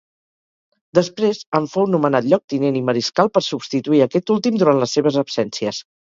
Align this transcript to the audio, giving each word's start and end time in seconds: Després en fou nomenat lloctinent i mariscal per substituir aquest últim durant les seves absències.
Després 0.99 1.41
en 1.57 1.67
fou 1.73 1.83
nomenat 1.95 2.29
lloctinent 2.31 2.79
i 2.79 2.81
mariscal 2.87 3.29
per 3.35 3.43
substituir 3.49 4.01
aquest 4.07 4.33
últim 4.37 4.57
durant 4.63 4.81
les 4.85 4.97
seves 4.99 5.19
absències. 5.23 5.83